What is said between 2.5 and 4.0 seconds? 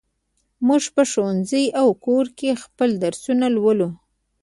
خپل درسونه لولو.